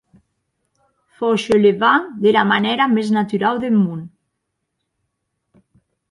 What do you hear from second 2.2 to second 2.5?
dera